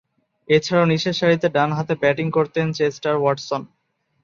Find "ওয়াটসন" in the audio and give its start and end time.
3.19-3.61